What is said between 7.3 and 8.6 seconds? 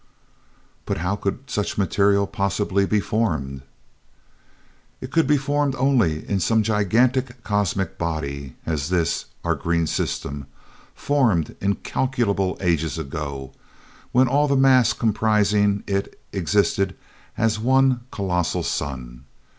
cosmic body